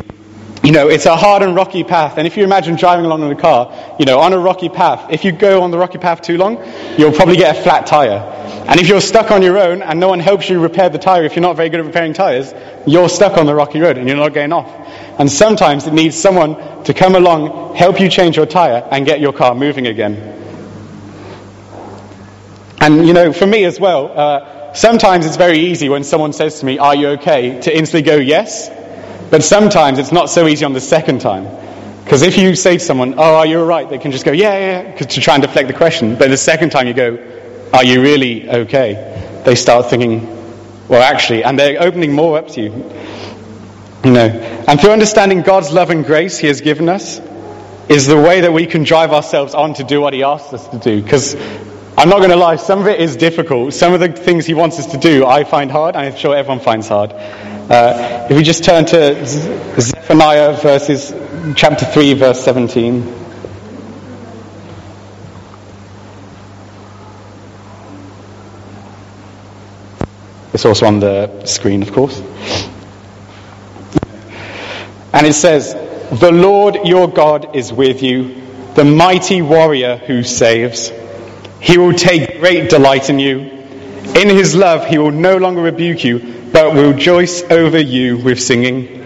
You 0.62 0.72
know, 0.72 0.88
it's 0.88 1.06
a 1.06 1.16
hard 1.16 1.42
and 1.42 1.54
rocky 1.54 1.84
path. 1.84 2.18
And 2.18 2.26
if 2.26 2.36
you 2.36 2.44
imagine 2.44 2.76
driving 2.76 3.04
along 3.04 3.22
in 3.22 3.30
a 3.30 3.40
car, 3.40 3.96
you 3.98 4.04
know, 4.04 4.18
on 4.18 4.32
a 4.32 4.38
rocky 4.38 4.68
path, 4.68 5.10
if 5.10 5.24
you 5.24 5.32
go 5.32 5.62
on 5.62 5.70
the 5.70 5.78
rocky 5.78 5.98
path 5.98 6.20
too 6.20 6.36
long, 6.36 6.62
you'll 6.98 7.12
probably 7.12 7.36
get 7.36 7.56
a 7.56 7.62
flat 7.62 7.86
tire. 7.86 8.34
And 8.68 8.78
if 8.78 8.88
you're 8.88 9.00
stuck 9.00 9.30
on 9.30 9.40
your 9.40 9.56
own 9.56 9.82
and 9.82 9.98
no 9.98 10.08
one 10.08 10.20
helps 10.20 10.50
you 10.50 10.60
repair 10.60 10.88
the 10.88 10.98
tire, 10.98 11.24
if 11.24 11.36
you're 11.36 11.42
not 11.42 11.56
very 11.56 11.68
good 11.70 11.80
at 11.80 11.86
repairing 11.86 12.12
tires, 12.12 12.52
you're 12.86 13.08
stuck 13.08 13.38
on 13.38 13.46
the 13.46 13.54
rocky 13.54 13.80
road 13.80 13.98
and 13.98 14.08
you're 14.08 14.16
not 14.16 14.34
getting 14.34 14.52
off. 14.52 14.68
And 15.18 15.30
sometimes 15.30 15.86
it 15.86 15.94
needs 15.94 16.16
someone 16.16 16.84
to 16.84 16.92
come 16.92 17.14
along, 17.14 17.76
help 17.76 18.00
you 18.00 18.10
change 18.10 18.36
your 18.36 18.46
tire, 18.46 18.86
and 18.90 19.06
get 19.06 19.20
your 19.20 19.32
car 19.32 19.54
moving 19.54 19.86
again. 19.86 20.34
And, 22.80 23.06
you 23.06 23.12
know, 23.12 23.32
for 23.32 23.46
me 23.46 23.64
as 23.64 23.80
well, 23.80 24.12
uh, 24.16 24.74
sometimes 24.74 25.24
it's 25.24 25.36
very 25.36 25.58
easy 25.58 25.88
when 25.88 26.04
someone 26.04 26.32
says 26.32 26.60
to 26.60 26.66
me, 26.66 26.78
Are 26.78 26.94
you 26.94 27.08
okay? 27.10 27.60
to 27.60 27.76
instantly 27.76 28.02
go, 28.02 28.16
Yes. 28.16 28.70
But 29.30 29.44
sometimes 29.44 29.98
it's 29.98 30.12
not 30.12 30.30
so 30.30 30.46
easy 30.46 30.64
on 30.64 30.72
the 30.72 30.80
second 30.80 31.20
time. 31.20 31.46
Because 32.04 32.22
if 32.22 32.38
you 32.38 32.54
say 32.54 32.78
to 32.78 32.82
someone, 32.82 33.14
oh, 33.18 33.34
are 33.36 33.44
you 33.44 33.60
alright? 33.60 33.90
They 33.90 33.98
can 33.98 34.12
just 34.12 34.24
go, 34.24 34.32
yeah, 34.32 34.58
yeah, 34.58 34.94
yeah, 34.94 34.96
to 34.96 35.20
try 35.20 35.34
and 35.34 35.42
deflect 35.42 35.68
the 35.68 35.74
question. 35.74 36.16
But 36.16 36.30
the 36.30 36.38
second 36.38 36.70
time 36.70 36.86
you 36.86 36.94
go, 36.94 37.18
are 37.74 37.84
you 37.84 38.00
really 38.00 38.48
okay? 38.48 39.42
They 39.44 39.54
start 39.54 39.90
thinking, 39.90 40.26
well, 40.88 41.02
actually, 41.02 41.44
and 41.44 41.58
they're 41.58 41.82
opening 41.82 42.14
more 42.14 42.38
up 42.38 42.48
to 42.48 42.62
you. 42.62 42.70
You 44.04 44.12
know, 44.12 44.28
and 44.66 44.80
through 44.80 44.92
understanding 44.92 45.42
God's 45.42 45.70
love 45.70 45.90
and 45.90 46.04
grace 46.04 46.38
He 46.38 46.46
has 46.46 46.62
given 46.62 46.88
us 46.88 47.20
is 47.88 48.06
the 48.06 48.16
way 48.16 48.40
that 48.40 48.52
we 48.52 48.64
can 48.64 48.84
drive 48.84 49.12
ourselves 49.12 49.54
on 49.54 49.74
to 49.74 49.84
do 49.84 50.00
what 50.00 50.14
He 50.14 50.22
asks 50.22 50.54
us 50.54 50.66
to 50.68 50.78
do. 50.78 51.02
Because 51.02 51.34
I'm 51.98 52.08
not 52.08 52.18
going 52.18 52.30
to 52.30 52.36
lie, 52.36 52.56
some 52.56 52.80
of 52.80 52.86
it 52.86 53.00
is 53.00 53.16
difficult. 53.16 53.74
Some 53.74 53.92
of 53.92 54.00
the 54.00 54.08
things 54.08 54.46
He 54.46 54.54
wants 54.54 54.78
us 54.78 54.86
to 54.92 54.96
do 54.96 55.26
I 55.26 55.44
find 55.44 55.70
hard, 55.70 55.94
and 55.94 56.06
I'm 56.06 56.16
sure 56.16 56.34
everyone 56.34 56.60
finds 56.60 56.88
hard. 56.88 57.12
Uh, 57.68 58.26
if 58.30 58.34
we 58.34 58.42
just 58.42 58.64
turn 58.64 58.86
to 58.86 59.26
Zephaniah 59.26 60.54
verses, 60.54 61.14
chapter 61.54 61.84
3, 61.84 62.14
verse 62.14 62.42
17. 62.42 63.02
It's 70.54 70.64
also 70.64 70.86
on 70.86 71.00
the 71.00 71.44
screen, 71.44 71.82
of 71.82 71.92
course. 71.92 72.18
And 75.12 75.26
it 75.26 75.34
says, 75.34 75.74
The 76.20 76.32
Lord 76.32 76.86
your 76.86 77.06
God 77.06 77.54
is 77.54 77.70
with 77.70 78.02
you, 78.02 78.40
the 78.76 78.84
mighty 78.86 79.42
warrior 79.42 79.98
who 79.98 80.22
saves. 80.22 80.90
He 81.60 81.76
will 81.76 81.92
take 81.92 82.40
great 82.40 82.70
delight 82.70 83.10
in 83.10 83.18
you. 83.18 83.57
In 84.18 84.28
his 84.30 84.56
love, 84.56 84.84
he 84.84 84.98
will 84.98 85.12
no 85.12 85.36
longer 85.36 85.62
rebuke 85.62 86.02
you, 86.02 86.18
but 86.52 86.74
will 86.74 86.92
rejoice 86.92 87.44
over 87.44 87.78
you 87.78 88.18
with 88.18 88.42
singing. 88.42 89.00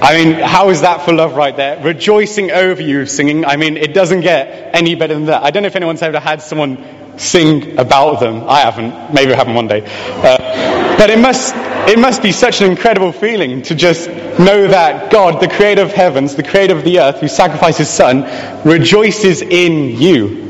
I 0.00 0.14
mean, 0.14 0.34
how 0.34 0.70
is 0.70 0.82
that 0.82 1.04
for 1.04 1.12
love 1.12 1.34
right 1.34 1.56
there? 1.56 1.82
Rejoicing 1.82 2.52
over 2.52 2.80
you 2.80 3.04
singing. 3.06 3.44
I 3.44 3.56
mean, 3.56 3.76
it 3.76 3.94
doesn't 3.94 4.20
get 4.20 4.76
any 4.76 4.94
better 4.94 5.14
than 5.14 5.24
that. 5.24 5.42
I 5.42 5.50
don't 5.50 5.64
know 5.64 5.66
if 5.66 5.74
anyone's 5.74 6.02
ever 6.02 6.20
had 6.20 6.40
someone 6.40 7.18
sing 7.18 7.80
about 7.80 8.20
them. 8.20 8.48
I 8.48 8.60
haven't. 8.60 9.12
Maybe 9.12 9.32
it'll 9.32 9.38
happen 9.38 9.54
one 9.54 9.66
day. 9.66 9.82
Uh, 9.84 10.96
but 10.96 11.10
it 11.10 11.18
must, 11.18 11.52
it 11.90 11.98
must 11.98 12.22
be 12.22 12.30
such 12.30 12.60
an 12.60 12.70
incredible 12.70 13.10
feeling 13.10 13.62
to 13.62 13.74
just 13.74 14.08
know 14.08 14.68
that 14.68 15.10
God, 15.10 15.40
the 15.40 15.48
creator 15.48 15.82
of 15.82 15.92
heavens, 15.92 16.36
the 16.36 16.44
creator 16.44 16.76
of 16.76 16.84
the 16.84 17.00
earth, 17.00 17.18
who 17.18 17.26
sacrificed 17.26 17.78
his 17.78 17.90
son, 17.90 18.22
rejoices 18.64 19.42
in 19.42 20.00
you. 20.00 20.42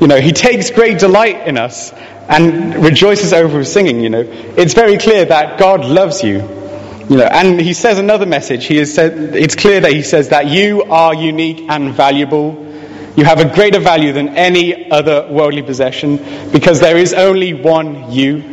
You 0.00 0.06
know, 0.06 0.18
he 0.18 0.32
takes 0.32 0.70
great 0.70 0.98
delight 0.98 1.46
in 1.46 1.58
us 1.58 1.92
and 2.28 2.84
rejoices 2.84 3.32
over 3.32 3.64
singing, 3.64 4.00
you 4.00 4.10
know. 4.10 4.20
It's 4.20 4.74
very 4.74 4.98
clear 4.98 5.24
that 5.24 5.58
God 5.58 5.84
loves 5.84 6.22
you. 6.22 6.36
You 7.08 7.16
know, 7.16 7.24
and 7.24 7.58
he 7.58 7.72
says 7.72 7.98
another 7.98 8.26
message. 8.26 8.66
He 8.66 8.76
has 8.76 8.92
said, 8.92 9.34
it's 9.34 9.54
clear 9.54 9.80
that 9.80 9.92
he 9.92 10.02
says 10.02 10.28
that 10.28 10.46
you 10.46 10.82
are 10.84 11.14
unique 11.14 11.64
and 11.70 11.94
valuable. 11.94 12.66
You 13.16 13.24
have 13.24 13.40
a 13.40 13.52
greater 13.52 13.80
value 13.80 14.12
than 14.12 14.36
any 14.36 14.90
other 14.90 15.26
worldly 15.30 15.62
possession 15.62 16.18
because 16.52 16.80
there 16.80 16.98
is 16.98 17.14
only 17.14 17.54
one 17.54 18.12
you. 18.12 18.44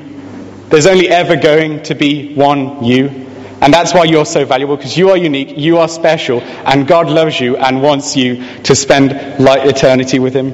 There's 0.69 0.87
only 0.87 1.09
ever 1.09 1.35
going 1.35 1.83
to 1.83 1.95
be 1.95 2.33
one 2.33 2.83
you. 2.85 3.25
And 3.61 3.73
that's 3.73 3.93
why 3.93 4.05
you're 4.05 4.25
so 4.25 4.45
valuable 4.45 4.77
because 4.77 4.97
you 4.97 5.09
are 5.09 5.17
unique, 5.17 5.57
you 5.57 5.79
are 5.79 5.87
special, 5.87 6.41
and 6.41 6.87
God 6.87 7.09
loves 7.09 7.39
you 7.39 7.57
and 7.57 7.81
wants 7.81 8.15
you 8.15 8.61
to 8.63 8.75
spend 8.75 9.11
eternity 9.11 10.19
with 10.19 10.33
Him. 10.33 10.53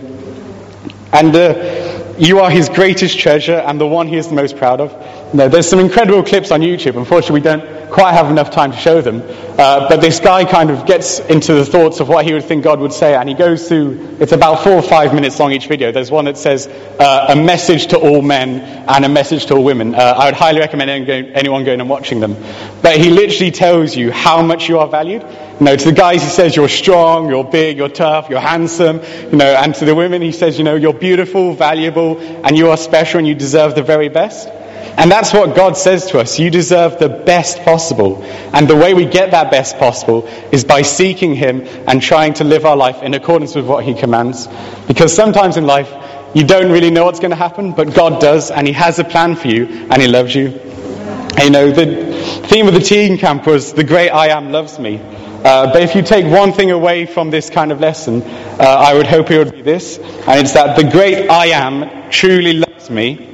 And 1.14 1.36
uh, 1.36 1.81
you 2.22 2.40
are 2.40 2.52
His 2.52 2.70
greatest 2.70 3.18
treasure 3.18 3.56
and 3.56 3.82
the 3.82 3.88
one 3.88 4.08
He 4.08 4.16
is 4.16 4.28
the 4.28 4.36
most 4.36 4.58
proud 4.58 4.80
of. 4.80 4.92
No, 5.34 5.48
there's 5.48 5.70
some 5.70 5.80
incredible 5.80 6.24
clips 6.24 6.52
on 6.52 6.60
YouTube. 6.60 6.98
Unfortunately, 6.98 7.40
we 7.40 7.44
don't 7.44 7.90
quite 7.90 8.12
have 8.12 8.30
enough 8.30 8.52
time 8.52 8.72
to 8.72 8.78
show 8.78 9.02
them. 9.02 9.22
Uh, 9.58 9.88
but 9.88 10.02
this 10.02 10.20
guy 10.20 10.44
kind 10.44 10.70
of 10.70 10.86
gets 10.86 11.20
into 11.20 11.54
the 11.54 11.66
thoughts 11.66 12.02
of 12.02 12.10
what 12.10 12.26
he 12.26 12.34
would 12.34 12.44
think 12.44 12.66
God 12.66 12.82
would 12.82 12.92
say, 12.92 13.16
and 13.16 13.30
he 13.30 13.36
goes 13.36 13.68
through, 13.68 14.18
it's 14.20 14.34
about 14.34 14.64
four 14.64 14.74
or 14.74 14.82
five 14.82 15.14
minutes 15.14 15.40
long 15.40 15.54
each 15.54 15.68
video. 15.68 15.94
There's 15.94 16.12
one 16.12 16.26
that 16.26 16.38
says 16.38 16.68
uh, 16.68 17.28
a 17.30 17.36
message 17.36 17.88
to 17.88 17.98
all 17.98 18.22
men 18.22 18.60
and 18.60 19.06
a 19.06 19.10
message 19.10 19.46
to 19.46 19.56
all 19.56 19.64
women. 19.64 19.96
Uh, 19.96 20.00
I 20.00 20.26
would 20.26 20.36
highly 20.36 20.60
recommend 20.60 20.90
anyone 21.10 21.64
going 21.64 21.80
and 21.80 21.90
watching 21.90 22.20
them. 22.20 22.36
But 22.82 22.98
he 22.98 23.10
literally 23.10 23.52
tells 23.52 23.96
you 23.96 24.12
how 24.12 24.42
much 24.42 24.68
you 24.68 24.80
are 24.80 24.88
valued. 24.88 25.22
You 25.22 25.66
know, 25.66 25.76
to 25.78 25.86
the 25.86 25.96
guys 25.96 26.24
he 26.24 26.30
says 26.30 26.56
you're 26.58 26.68
strong, 26.68 27.30
you're 27.30 27.46
big, 27.46 27.78
you're 27.78 27.88
tough, 27.88 28.30
you're 28.30 28.40
handsome. 28.42 29.00
You 29.32 29.38
know, 29.38 29.54
and 29.54 29.74
to 29.76 29.86
the 29.86 29.96
women 29.96 30.22
he 30.22 30.34
says, 30.34 30.58
you 30.58 30.66
know, 30.66 30.76
you're 30.76 30.94
beautiful, 30.94 31.54
valuable, 31.54 32.20
and 32.20 32.58
you 32.58 32.70
are 32.72 32.78
special, 32.78 33.20
and 33.20 33.28
you 33.28 33.36
deserve 33.36 33.76
the 33.76 33.84
very 33.84 34.10
best. 34.10 34.50
And 34.98 35.10
that's 35.10 35.34
what 35.34 35.56
God 35.56 35.78
says 35.78 36.08
to 36.08 36.20
us. 36.20 36.38
You 36.38 36.50
deserve 36.50 37.00
the 37.00 37.10
best 37.10 37.60
possible. 37.64 38.22
And 38.54 38.68
the 38.68 38.76
way 38.76 38.94
we 38.94 39.06
get 39.06 39.32
that 39.32 39.50
best 39.50 39.78
possible 39.78 40.28
is 40.52 40.66
by 40.66 40.82
seeking 40.82 41.34
Him 41.34 41.62
and 41.88 42.02
trying 42.02 42.34
to 42.36 42.44
live 42.44 42.66
our 42.66 42.76
life 42.76 43.02
in 43.02 43.14
accordance 43.14 43.56
with 43.56 43.66
what 43.66 43.84
He 43.84 43.94
commands. 43.94 44.48
Because 44.88 45.14
sometimes 45.14 45.58
in 45.58 45.66
life, 45.66 45.92
you 46.34 46.46
don't 46.46 46.72
really 46.72 46.92
know 46.92 47.06
what's 47.06 47.20
going 47.20 47.32
to 47.32 47.38
happen, 47.38 47.72
but 47.72 47.94
God 47.94 48.22
does, 48.22 48.52
and 48.52 48.68
He 48.68 48.74
has 48.74 49.00
a 49.00 49.04
plan 49.04 49.36
for 49.36 49.48
you, 49.48 49.66
and 49.66 50.02
He 50.02 50.08
loves 50.08 50.36
you. 50.36 50.48
And, 50.48 51.44
you 51.44 51.50
know, 51.50 51.72
the 51.72 52.14
theme 52.48 52.68
of 52.68 52.74
the 52.74 52.80
teen 52.82 53.18
camp 53.18 53.48
was 53.48 53.74
the 53.74 53.84
great 53.84 54.10
I 54.10 54.28
am 54.28 54.52
loves 54.52 54.78
me. 54.78 55.00
Uh, 55.00 55.74
but 55.74 55.82
if 55.82 55.96
you 55.96 56.04
take 56.04 56.26
one 56.26 56.54
thing 56.54 56.70
away 56.70 57.06
from 57.06 57.32
this 57.32 57.50
kind 57.50 57.72
of 57.72 57.80
lesson, 57.80 58.22
uh, 58.22 58.58
I 58.60 58.94
would 58.94 59.08
hope 59.08 59.32
it 59.32 59.40
would 59.40 59.54
be 59.54 59.62
this, 59.62 59.98
and 59.98 60.40
it's 60.42 60.54
that 60.54 60.76
the 60.76 60.84
great 60.84 61.30
I 61.30 61.48
am 61.48 62.12
truly 62.12 62.54
loves 62.54 62.90
me 62.90 63.31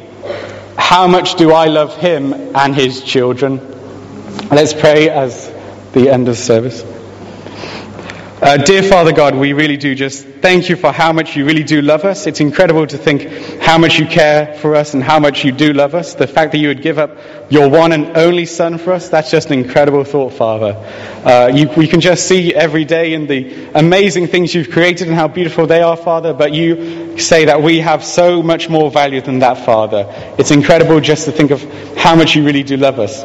how 0.87 1.05
much 1.05 1.35
do 1.35 1.51
I 1.51 1.65
love 1.65 1.97
him 1.97 2.33
and 2.55 2.73
his 2.73 3.03
children? 3.03 3.59
Let's 4.49 4.73
pray 4.73 5.09
as 5.09 5.51
the 5.91 6.09
end 6.09 6.29
of 6.29 6.37
service. 6.37 6.81
Uh, 8.39 8.55
dear 8.55 8.83
Father 8.83 9.11
God, 9.11 9.33
we 9.33 9.53
really 9.53 9.77
do 9.77 9.95
just 9.95 10.23
thank 10.23 10.69
you 10.69 10.75
for 10.75 10.91
how 10.91 11.11
much 11.11 11.35
you 11.35 11.43
really 11.43 11.63
do 11.63 11.81
love 11.81 12.05
us. 12.05 12.27
It's 12.27 12.39
incredible 12.39 12.85
to 12.85 12.95
think 12.95 13.23
how 13.59 13.79
much 13.79 13.97
you 13.97 14.05
care 14.05 14.53
for 14.57 14.75
us 14.75 14.93
and 14.93 15.01
how 15.01 15.17
much 15.19 15.43
you 15.43 15.51
do 15.51 15.73
love 15.73 15.95
us. 15.95 16.13
The 16.13 16.27
fact 16.27 16.51
that 16.51 16.59
you 16.59 16.67
would 16.67 16.83
give 16.83 16.99
up 16.99 17.17
your 17.49 17.67
one 17.67 17.93
and 17.93 18.15
only 18.15 18.45
Son 18.45 18.77
for 18.77 18.93
us, 18.93 19.09
that's 19.09 19.31
just 19.31 19.49
an 19.49 19.57
incredible 19.57 20.03
thought, 20.03 20.33
Father. 20.33 20.75
Uh, 21.25 21.49
you, 21.51 21.67
we 21.69 21.87
can 21.87 21.99
just 21.99 22.27
see 22.27 22.53
every 22.53 22.85
day 22.85 23.13
in 23.13 23.25
the 23.25 23.71
amazing 23.73 24.27
things 24.27 24.53
you've 24.53 24.69
created 24.69 25.07
and 25.07 25.15
how 25.15 25.27
beautiful 25.27 25.65
they 25.65 25.81
are, 25.81 25.97
Father, 25.97 26.31
but 26.31 26.53
you 26.53 27.17
say 27.17 27.45
that 27.45 27.63
we 27.63 27.79
have 27.79 28.03
so 28.03 28.43
much 28.43 28.69
more 28.69 28.91
value 28.91 29.19
than 29.19 29.39
that, 29.39 29.65
Father. 29.65 30.05
It's 30.37 30.51
incredible 30.51 30.99
just 30.99 31.25
to 31.25 31.31
think 31.31 31.49
of 31.49 31.63
how 31.97 32.15
much 32.15 32.35
you 32.35 32.45
really 32.45 32.61
do 32.61 32.77
love 32.77 32.99
us. 32.99 33.23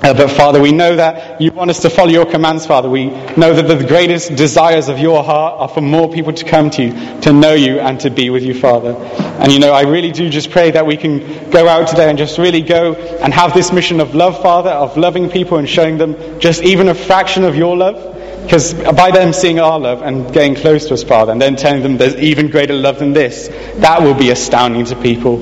Uh, 0.00 0.14
but 0.14 0.30
Father, 0.30 0.60
we 0.60 0.70
know 0.70 0.94
that 0.94 1.40
you 1.40 1.50
want 1.50 1.70
us 1.70 1.80
to 1.80 1.90
follow 1.90 2.10
your 2.10 2.24
commands, 2.24 2.64
Father. 2.64 2.88
We 2.88 3.06
know 3.36 3.52
that 3.52 3.66
the 3.66 3.84
greatest 3.84 4.36
desires 4.36 4.88
of 4.88 5.00
your 5.00 5.24
heart 5.24 5.54
are 5.60 5.68
for 5.68 5.80
more 5.80 6.08
people 6.08 6.32
to 6.32 6.44
come 6.44 6.70
to 6.70 6.84
you, 6.84 7.20
to 7.22 7.32
know 7.32 7.54
you, 7.54 7.80
and 7.80 7.98
to 8.00 8.10
be 8.10 8.30
with 8.30 8.44
you, 8.44 8.54
Father. 8.54 8.94
And 8.94 9.50
you 9.50 9.58
know, 9.58 9.72
I 9.72 9.82
really 9.82 10.12
do 10.12 10.30
just 10.30 10.50
pray 10.52 10.70
that 10.70 10.86
we 10.86 10.96
can 10.96 11.50
go 11.50 11.66
out 11.66 11.88
today 11.88 12.08
and 12.08 12.16
just 12.16 12.38
really 12.38 12.62
go 12.62 12.94
and 12.94 13.34
have 13.34 13.54
this 13.54 13.72
mission 13.72 14.00
of 14.00 14.14
love, 14.14 14.40
Father, 14.40 14.70
of 14.70 14.96
loving 14.96 15.30
people 15.30 15.58
and 15.58 15.68
showing 15.68 15.98
them 15.98 16.38
just 16.38 16.62
even 16.62 16.88
a 16.88 16.94
fraction 16.94 17.42
of 17.42 17.56
your 17.56 17.76
love. 17.76 18.14
Because 18.44 18.74
by 18.74 19.10
them 19.10 19.32
seeing 19.32 19.58
our 19.58 19.80
love 19.80 20.02
and 20.02 20.32
getting 20.32 20.54
close 20.54 20.86
to 20.86 20.94
us, 20.94 21.02
Father, 21.02 21.32
and 21.32 21.42
then 21.42 21.56
telling 21.56 21.82
them 21.82 21.96
there's 21.96 22.14
even 22.14 22.50
greater 22.50 22.72
love 22.72 23.00
than 23.00 23.14
this, 23.14 23.48
that 23.80 24.00
will 24.00 24.14
be 24.14 24.30
astounding 24.30 24.84
to 24.86 24.96
people. 24.96 25.38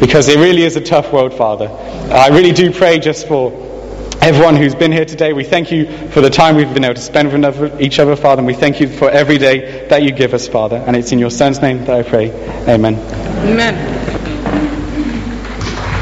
Because 0.00 0.26
it 0.28 0.38
really 0.38 0.62
is 0.62 0.76
a 0.76 0.80
tough 0.80 1.12
world, 1.12 1.32
Father. 1.32 1.68
I 1.68 2.28
really 2.28 2.50
do 2.50 2.72
pray 2.72 2.98
just 2.98 3.28
for 3.28 3.71
everyone 4.22 4.54
who's 4.54 4.74
been 4.74 4.92
here 4.92 5.04
today. 5.04 5.32
We 5.32 5.42
thank 5.42 5.72
you 5.72 5.84
for 6.10 6.20
the 6.20 6.30
time 6.30 6.54
we've 6.54 6.72
been 6.72 6.84
able 6.84 6.94
to 6.94 7.00
spend 7.00 7.32
with 7.32 7.80
each 7.80 7.98
other, 7.98 8.14
Father, 8.14 8.38
and 8.38 8.46
we 8.46 8.54
thank 8.54 8.80
you 8.80 8.88
for 8.88 9.10
every 9.10 9.36
day 9.36 9.88
that 9.88 10.04
you 10.04 10.12
give 10.12 10.32
us, 10.32 10.46
Father. 10.46 10.76
And 10.76 10.94
it's 10.94 11.10
in 11.10 11.18
your 11.18 11.30
Son's 11.30 11.60
name 11.60 11.84
that 11.86 11.90
I 11.90 12.02
pray. 12.08 12.30
Amen. 12.68 12.94
Amen. 12.94 13.74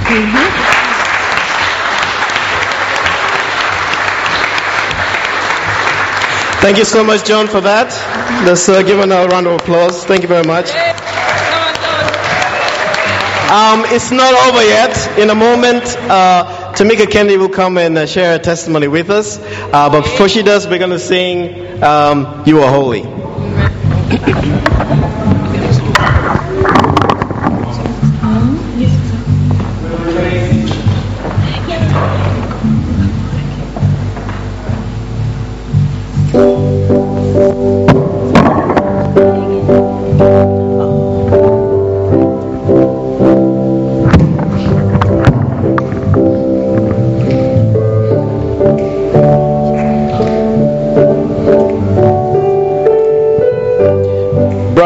Mm-hmm. 0.04 0.60
Thank 6.60 6.76
you 6.76 6.84
so 6.84 7.02
much, 7.02 7.24
John, 7.24 7.46
for 7.48 7.62
that. 7.62 7.88
Let's 8.46 8.68
uh, 8.68 8.82
give 8.82 8.98
him 8.98 9.10
a 9.10 9.26
round 9.28 9.46
of 9.46 9.62
applause. 9.62 10.04
Thank 10.04 10.20
you 10.20 10.28
very 10.28 10.44
much. 10.46 10.72
Um, 13.50 13.82
it's 13.86 14.10
not 14.10 14.34
over 14.46 14.62
yet. 14.62 15.18
In 15.18 15.30
a 15.30 15.34
moment, 15.34 15.82
uh, 16.10 16.59
Tamika 16.80 17.10
Kennedy 17.10 17.36
will 17.36 17.50
come 17.50 17.76
and 17.76 17.98
uh, 17.98 18.06
share 18.06 18.32
her 18.32 18.42
testimony 18.42 18.88
with 18.88 19.10
us. 19.10 19.38
Uh, 19.38 19.90
but 19.90 20.00
before 20.00 20.30
she 20.30 20.42
does, 20.42 20.66
we're 20.66 20.78
going 20.78 20.88
to 20.88 20.98
sing 20.98 21.82
um, 21.82 22.42
You 22.46 22.60
Are 22.60 22.70
Holy. 22.70 23.02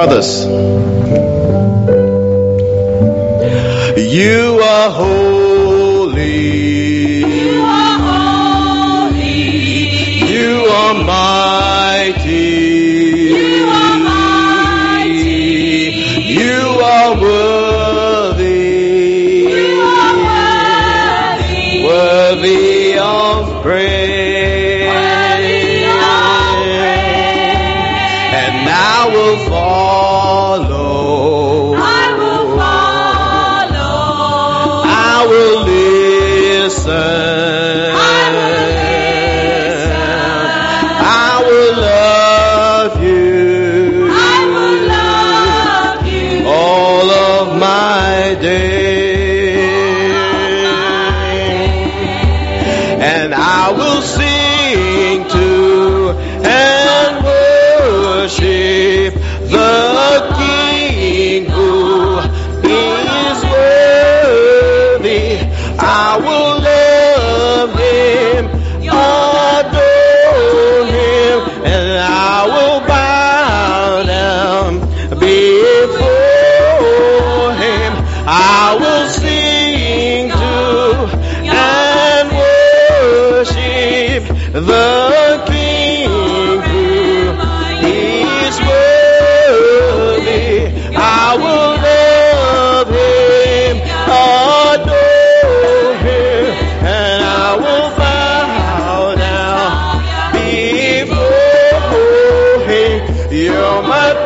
Brothers. 0.07 0.45
You 3.97 4.61
are 4.63 4.91
holy. 4.91 6.35
You 7.25 7.63
are 7.63 7.99
holy. 9.09 9.33
You 10.33 10.67
are 10.67 10.95
mighty. 11.05 11.54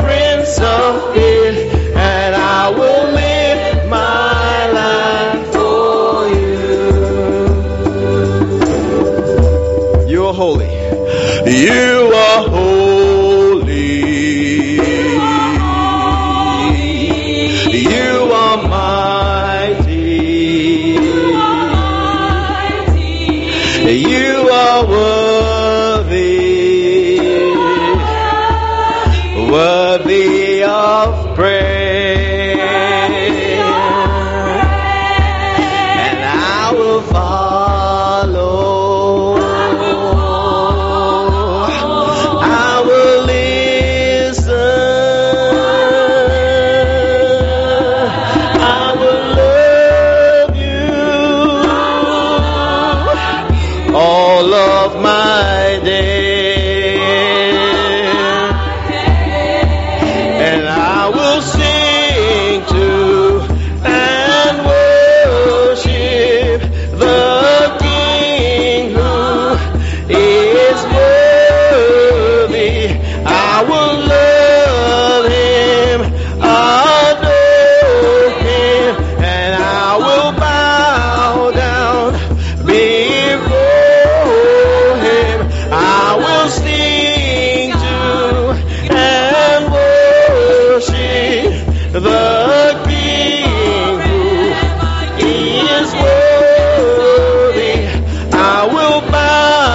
Prince 0.02 0.59
of 0.59 1.16
and 1.97 2.35
I 2.35 2.71
will 2.71 3.12
live 3.12 3.88
my 3.88 4.71
life 4.80 5.52
for 5.54 6.28
you. 10.04 10.11
You 10.12 10.26
are 10.26 10.35
holy. 10.35 10.73
You 11.47 11.97